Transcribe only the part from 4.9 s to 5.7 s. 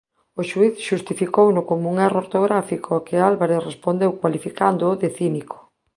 de cínico.